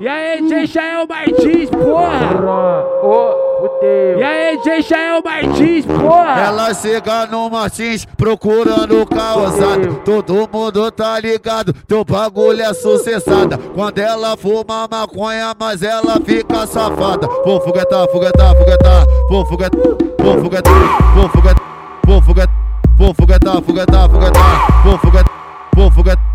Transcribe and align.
E 0.00 0.06
aí, 0.06 0.66
Jael 0.68 1.08
Martins, 1.08 1.68
porra! 1.70 2.84
Ô, 3.02 3.58
fudeu. 3.60 4.20
E 4.20 4.22
aí, 4.22 4.58
Jael 4.88 5.20
Martins, 5.24 5.84
porra! 5.86 6.40
Ela 6.40 6.72
chega 6.72 7.26
no 7.26 7.50
Martins 7.50 8.04
procurando 8.16 9.04
causada. 9.06 9.92
Todo 10.04 10.48
mundo 10.52 10.88
tá 10.92 11.18
ligado, 11.18 11.72
teu 11.72 12.04
bagulho 12.04 12.62
é 12.62 12.72
sucessada. 12.72 13.58
Quando 13.58 13.98
ela 13.98 14.36
fuma 14.36 14.86
maconha, 14.88 15.52
mas 15.58 15.82
ela 15.82 16.20
fica 16.24 16.64
safada. 16.64 17.26
Vou 17.44 17.60
foguetar, 17.60 18.06
foguetar, 18.08 18.54
foguetar. 18.56 19.04
Vou 19.28 19.44
foguetar, 19.46 19.80
vou 20.20 20.38
foguetar, 20.38 20.74
vou 21.16 21.28
foguetar, 21.28 21.62
vou 22.06 22.22
foguetar, 22.22 22.54
vou 22.96 23.14
foguetar, 23.14 23.62
foguetar, 23.62 24.08
foguetar. 24.08 24.82
Vou 24.84 24.98
foguetar, 24.98 25.34
vou 25.74 25.90
foguetar. 25.90 26.27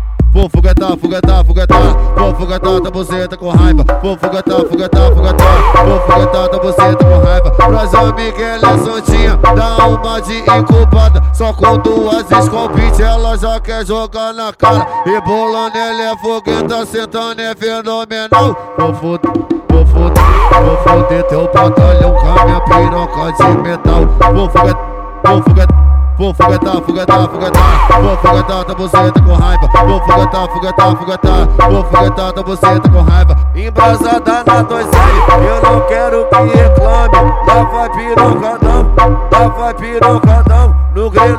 Vou 0.44 0.50
foguetar, 0.50 0.94
foguetar, 0.98 1.42
foguetar, 1.42 1.96
vou 2.18 2.34
foguetar 2.34 2.80
da 2.82 2.90
buceta 2.90 3.34
com 3.34 3.48
raiva. 3.48 3.82
Vou 4.02 4.14
foguetar, 4.14 4.60
foguetar, 4.60 5.14
foguetar, 5.14 5.86
vou 5.86 6.00
foguetar 6.00 6.50
da 6.50 6.58
buceta 6.58 7.02
com 7.02 7.18
raiva. 7.24 7.50
Pras 7.50 7.94
amigas 7.94 8.62
ela 8.62 8.74
é 8.74 8.78
soltinha, 8.78 9.36
dá 9.38 9.86
uma 9.86 10.20
de 10.20 10.40
incubada. 10.40 11.22
Só 11.32 11.50
com 11.54 11.78
duas 11.78 12.30
escopite 12.30 13.02
ela 13.02 13.38
já 13.38 13.58
quer 13.58 13.86
jogar 13.86 14.34
na 14.34 14.52
cara. 14.52 14.86
E 15.06 15.18
bolando 15.22 15.78
ela 15.78 16.12
é 16.12 16.16
fogueta, 16.18 16.84
sentando 16.84 17.40
é 17.40 17.54
fenomenal. 17.54 18.74
Vou 18.76 18.94
foder, 18.96 19.32
vou 19.70 19.86
foder, 19.86 20.24
vou 20.62 20.76
foder 20.76 21.22
teu 21.26 21.50
batalhão 21.54 22.12
com 22.12 22.28
a 22.28 22.44
minha 22.44 22.60
piroca 22.60 23.32
de 23.32 23.62
metal. 23.62 24.34
Vou 24.34 24.50
foguetar, 24.50 24.76
vou 25.24 25.42
foguetar. 25.42 25.93
Vou 26.16 26.32
foguetar, 26.32 26.80
foguetar, 26.82 27.28
foguetar. 27.28 28.02
Vou 28.02 28.16
foguetar 28.18 28.64
da 28.64 28.74
buceta 28.74 29.20
com 29.20 29.34
raiva. 29.34 29.68
Vou 29.86 30.00
foguetar, 30.00 30.48
foguetar, 30.48 30.96
foguetar. 30.96 31.70
Vou 31.70 31.84
foguetar 31.84 32.32
da 32.32 32.42
buceta 32.42 32.88
com 32.88 33.02
raiva. 33.02 33.36
Embrasada 33.54 34.44
na 34.46 34.62
2 34.62 34.86
Eu 34.86 35.70
não 35.70 35.80
quero 35.88 36.24
que 36.26 36.56
reclame. 36.56 37.34
Lá 37.46 37.64
vai 37.64 37.90
pirocadão 37.90 38.94
Lá 39.32 39.48
vai 39.48 39.74
pirocadão 39.74 40.76
No 40.94 41.10
grelo, 41.10 41.38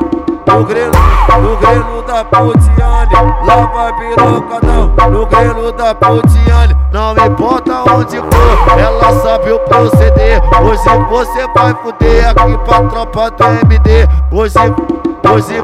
no 0.56 0.64
grelo 0.64 0.92
No 1.42 1.56
grelo 1.56 2.02
da 2.02 2.24
Putiane 2.24 3.12
Lá 3.44 3.56
vai 3.66 3.92
pirocadão 3.92 5.10
No 5.10 5.26
grelo 5.26 5.72
da 5.72 5.94
Putiane 5.94 6.76
Não 6.92 7.12
importa 7.12 7.92
onde 7.92 8.16
for 8.16 8.78
Ela 8.78 9.12
sabe 9.20 9.52
o 9.52 9.58
proceder. 9.60 10.42
Hoje 10.62 10.82
você 11.10 11.46
vai 11.54 11.74
fuder 11.74 12.30
Aqui 12.30 12.58
pra 12.64 12.80
tropa 12.84 13.30
do 13.30 13.44
MD 13.44 14.08
Hoje, 14.32 14.54
hoje, 15.30 15.62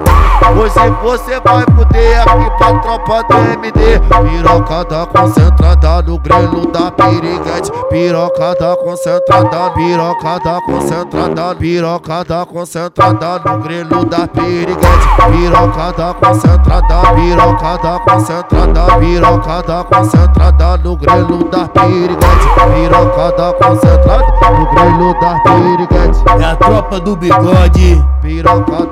hoje 0.56 0.96
você 1.02 1.40
vai 1.40 1.64
fuder 1.74 2.20
aqui 2.20 2.50
pra 2.58 2.78
tropa 2.80 3.22
do 3.24 3.36
MD. 3.58 4.00
Pirocada 4.08 5.06
concentrada 5.06 6.02
no 6.02 6.18
grelo 6.18 6.66
da 6.66 6.90
piriguete. 6.90 7.70
Pirocada 7.90 8.76
concentrada, 8.76 9.70
pirocada 9.70 10.60
concentrada, 10.66 11.54
pirocada 11.54 12.46
concentrada 12.46 13.40
no 13.44 13.58
grelo 13.62 14.04
da 14.04 14.26
piriguete. 14.26 15.08
Pirocada 15.30 16.14
concentrada, 16.14 17.14
pirocada 17.14 18.00
concentrada, 18.00 18.98
pirocada 18.98 19.84
concentrada 19.84 20.76
no 20.78 20.96
grelo 20.96 21.44
da 21.44 21.68
piriguete. 21.68 22.48
Pirocada 22.74 23.52
concentrada 23.54 24.50
no 24.50 24.66
grelo 24.70 25.14
da 25.20 25.40
piriguete. 25.40 26.21
Tropa 26.62 27.00
do 27.00 27.16
bigode. 27.16 28.04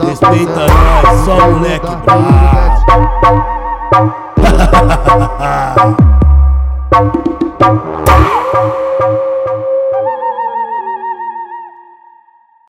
Respeita 0.00 0.66
nós, 0.66 1.20
só 1.24 1.50
moleque 1.50 1.96
brabo. 2.04 2.26